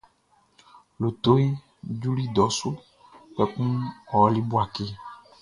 [1.01, 1.47] Lotoʼn
[2.01, 2.69] juli dɔ su,
[3.33, 3.71] kpɛkun
[4.13, 4.85] ɔ ɔli Bouaké.